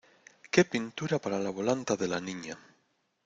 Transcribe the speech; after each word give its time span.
¡qué 0.49 0.65
pintura 0.65 1.19
para 1.19 1.37
la 1.37 1.51
volanta 1.51 1.95
de 1.95 2.07
la 2.07 2.19
Niña! 2.19 2.57